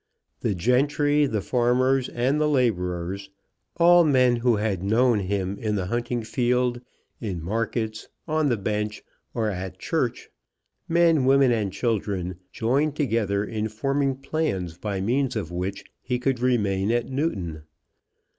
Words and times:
The 0.39 0.55
gentry, 0.55 1.27
the 1.27 1.41
farmers, 1.43 2.09
and 2.09 2.41
the 2.41 2.49
labourers, 2.49 3.29
all 3.77 4.03
men 4.03 4.37
who 4.37 4.55
had 4.55 4.81
known 4.81 5.19
him 5.19 5.59
in 5.59 5.75
the 5.75 5.85
hunting 5.85 6.23
field, 6.23 6.81
in 7.19 7.39
markets, 7.43 8.07
on 8.27 8.49
the 8.49 8.57
bench, 8.57 9.03
or 9.35 9.51
at 9.51 9.77
church, 9.77 10.29
men, 10.89 11.25
women 11.25 11.51
and 11.51 11.71
children, 11.71 12.39
joined 12.51 12.95
together 12.95 13.45
in 13.45 13.67
forming 13.69 14.15
plans 14.15 14.75
by 14.75 15.01
means 15.01 15.35
of 15.35 15.51
which 15.51 15.83
he 16.01 16.17
could 16.17 16.39
remain 16.39 16.89
at 16.89 17.07
Newton. 17.07 17.61